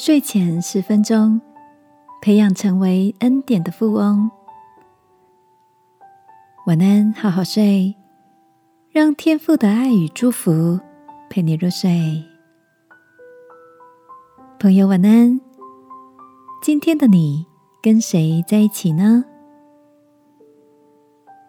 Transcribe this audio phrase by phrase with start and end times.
[0.00, 1.40] 睡前十分钟，
[2.22, 4.30] 培养成为恩典的富翁。
[6.66, 7.96] 晚安，好好睡，
[8.92, 10.78] 让天父的爱与祝福
[11.28, 12.24] 陪你入睡。
[14.60, 15.40] 朋友，晚安。
[16.62, 17.44] 今天的你
[17.82, 19.24] 跟谁在一起呢？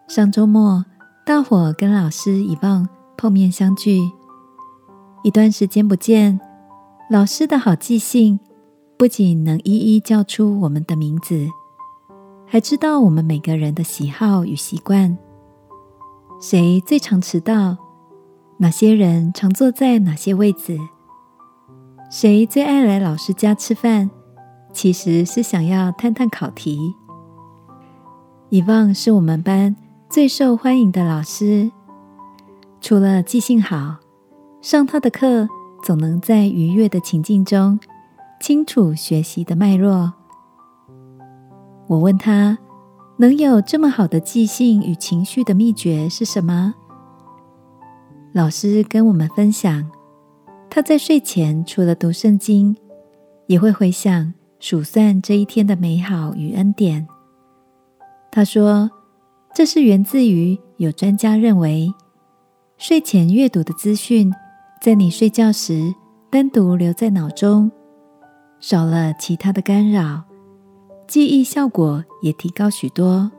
[0.08, 0.84] 上周末，
[1.24, 4.00] 大伙跟老师以望碰面相聚，
[5.22, 6.40] 一段时间不见。
[7.10, 8.40] 老师的好记性，
[8.96, 11.48] 不仅能一一叫出我们的名字，
[12.46, 15.18] 还知道我们每个人的喜好与习惯。
[16.40, 17.78] 谁最常迟到？
[18.58, 20.78] 哪些人常坐在哪些位子？
[22.12, 24.12] 谁最爱来老师家吃饭？
[24.72, 26.94] 其实是想要探探考题。
[28.50, 29.76] 以望是我们班
[30.12, 31.72] 最受欢迎的老师，
[32.80, 33.96] 除了记性好，
[34.62, 35.50] 上他的课。
[35.84, 37.80] 总能在愉悦的情境中
[38.40, 40.14] 清楚学习的脉络。
[41.88, 42.58] 我问他，
[43.18, 46.74] 能有这么好的记性与情绪的秘诀是什么？
[48.32, 49.90] 老师跟我们分享，
[50.70, 52.78] 他在睡前除了读圣经，
[53.48, 57.08] 也会回想数算这一天的美好与恩典。
[58.32, 58.92] 他说，
[59.54, 61.92] 这是源自于有专家认为，
[62.78, 64.32] 睡前阅读的资讯。
[64.82, 65.94] 在你睡觉时，
[66.30, 67.70] 单独留在脑中，
[68.62, 70.24] 少了其他的干扰，
[71.06, 73.30] 记忆效果也提高许多。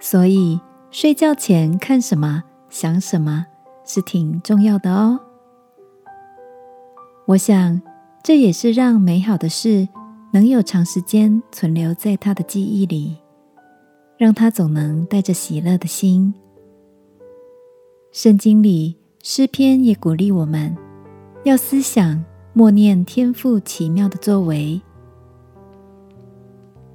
[0.00, 3.46] 所以睡觉前看什么、想什么
[3.84, 5.20] 是挺重要的哦。
[7.26, 7.80] 我想
[8.24, 9.88] 这也是让美好的事
[10.32, 13.16] 能有长时间存留在他的记忆里，
[14.18, 16.34] 让他总能带着喜乐的心。
[18.10, 18.96] 圣经里。
[19.28, 20.72] 诗篇也鼓励我们，
[21.42, 24.80] 要思想默念天父奇妙的作为。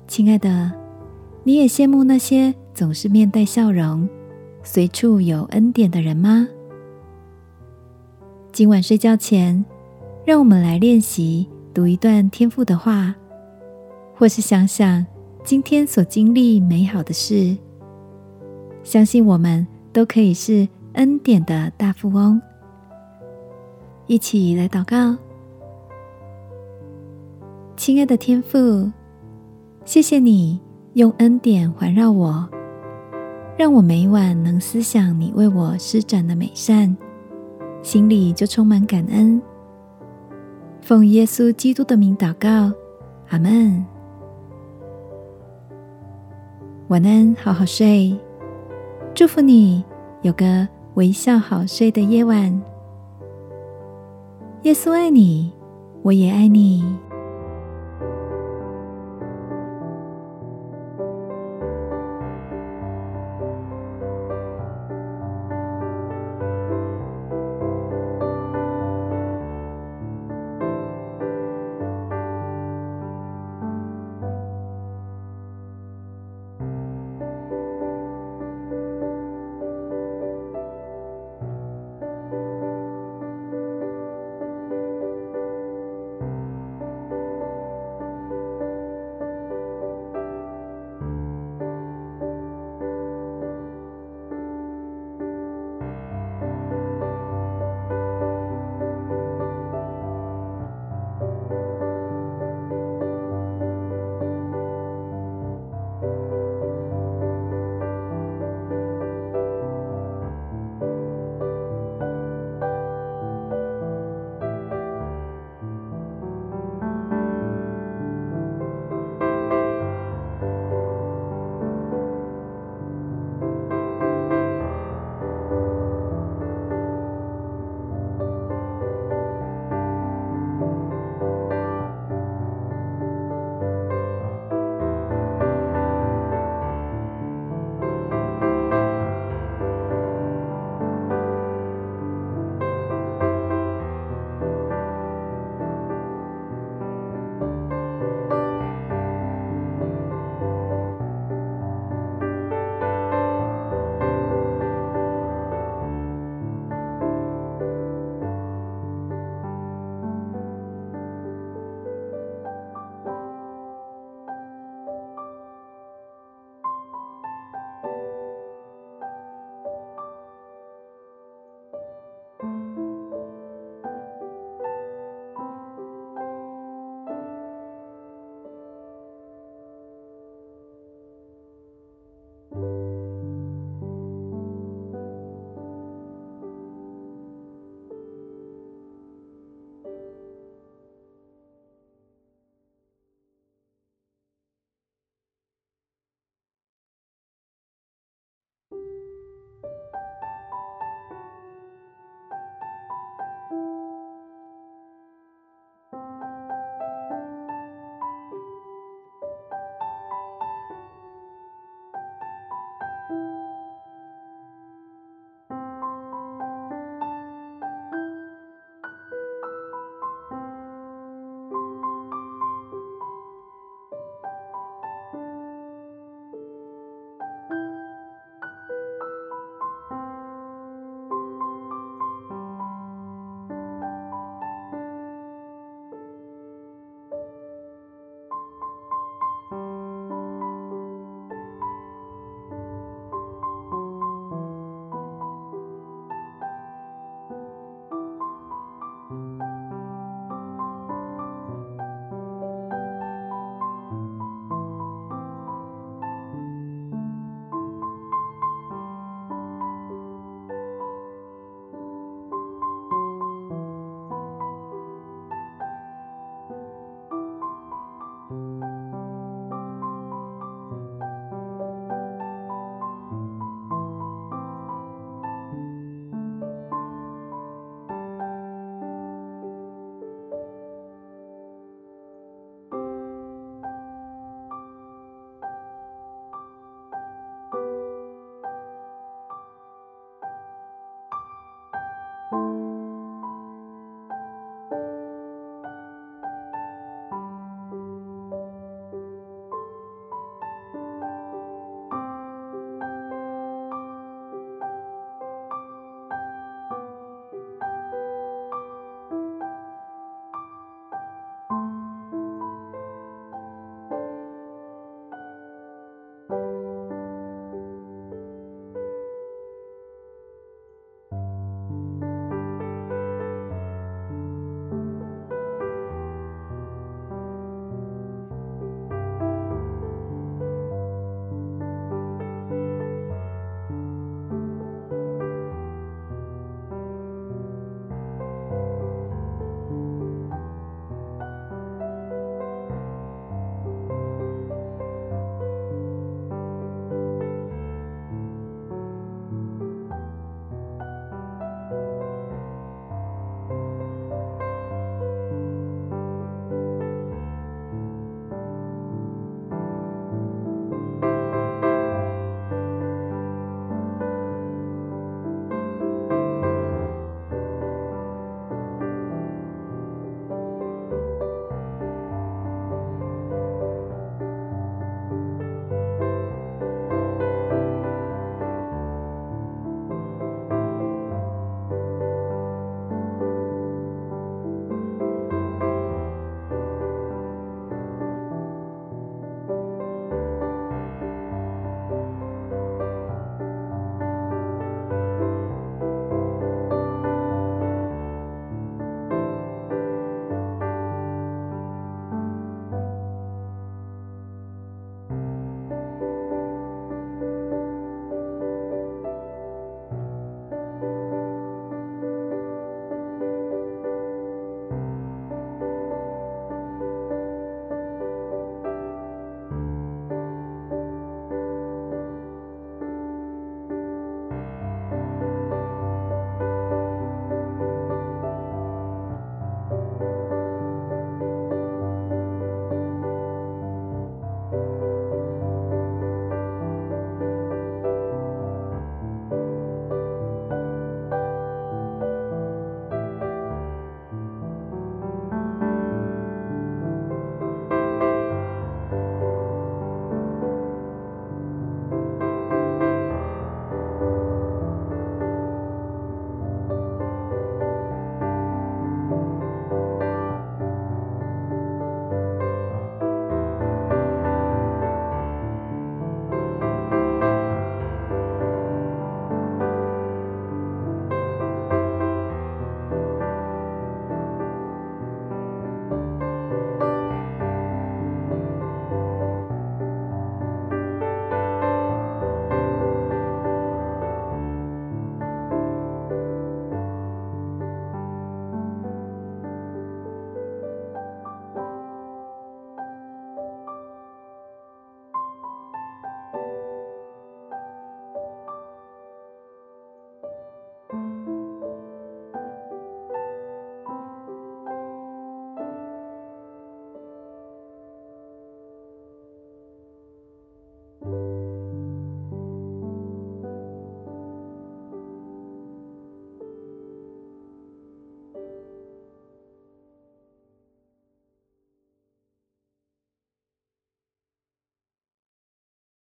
[0.08, 0.72] 亲爱的，
[1.44, 4.08] 你也羡慕那些总是面带笑容、
[4.64, 6.48] 随处有恩典的人吗？
[8.54, 9.66] 今晚睡觉前，
[10.26, 13.14] 让我们来练习读一段天父的话，
[14.16, 15.06] 或是想想
[15.44, 17.58] 今天所经历美好的事。
[18.84, 20.66] 相信我们都可以是。
[20.94, 22.42] 恩典的大富翁，
[24.08, 25.18] 一起来祷告。
[27.78, 28.92] 亲爱的天父，
[29.86, 30.60] 谢谢你
[30.94, 32.48] 用恩典环绕我，
[33.58, 36.96] 让我每晚能思想你为我施展的美善，
[37.82, 39.42] 心里就充满感恩。
[40.82, 42.74] 奉耶稣基督的名祷告，
[43.30, 43.86] 阿门。
[46.90, 48.20] 晚安，好好睡，
[49.14, 49.84] 祝福你
[50.22, 50.68] 有个。
[50.96, 52.62] 微笑好睡的夜晚，
[54.64, 55.50] 耶稣爱你，
[56.04, 56.84] 我也爱你。